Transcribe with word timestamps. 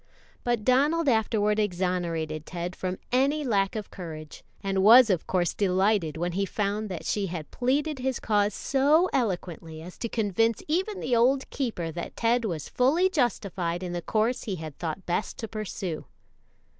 But 0.43 0.65
Donald 0.65 1.07
afterward 1.07 1.59
exonerated 1.59 2.47
Ted 2.47 2.75
from 2.75 2.97
any 3.11 3.43
lack 3.43 3.75
of 3.75 3.91
courage, 3.91 4.43
and 4.63 4.81
was 4.81 5.11
of 5.11 5.27
course 5.27 5.53
delighted 5.53 6.17
when 6.17 6.31
he 6.31 6.43
found 6.43 6.89
that 6.89 7.05
she 7.05 7.27
had 7.27 7.51
pleaded 7.51 7.99
his 7.99 8.19
cause 8.19 8.51
so 8.55 9.11
eloquently 9.13 9.79
as 9.79 9.99
to 9.99 10.09
convince 10.09 10.63
even 10.67 11.01
the 11.01 11.15
old 11.15 11.47
keeper 11.51 11.91
that 11.91 12.15
Ted 12.15 12.45
was 12.45 12.67
fully 12.67 13.11
justified 13.11 13.83
in 13.83 13.93
the 13.93 14.01
course 14.01 14.45
he 14.45 14.55
had 14.55 14.75
thought 14.75 15.05
best 15.05 15.37
to 15.37 15.47
pursue. 15.47 16.05